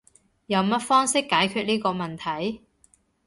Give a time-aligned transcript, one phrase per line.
[0.47, 2.65] 有乜方式解決呢個問題？